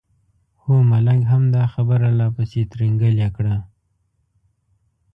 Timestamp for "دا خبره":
1.55-2.09